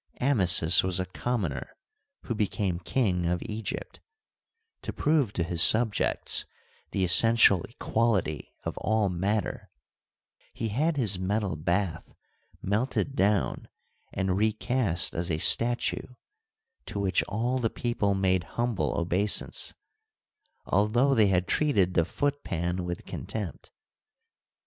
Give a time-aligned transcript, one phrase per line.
[0.19, 1.77] Amasis was a commoner,
[2.23, 3.99] who became King of Egypt;
[4.81, 6.43] to prove to his subjects
[6.89, 9.69] the essential equality of all matter,
[10.53, 12.15] he had his metal bath
[12.63, 13.67] melted down
[14.11, 16.07] and re cast as a statue,
[16.87, 19.75] to which all the people made humble obeisance,
[20.65, 23.69] although they had treated the foot pan with contempt.